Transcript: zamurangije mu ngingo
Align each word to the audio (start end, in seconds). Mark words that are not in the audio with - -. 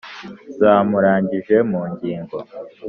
zamurangije 0.57 1.55
mu 1.69 1.81
ngingo 1.91 2.37